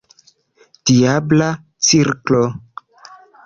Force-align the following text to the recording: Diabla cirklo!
Diabla 0.91 1.49
cirklo! 1.89 2.43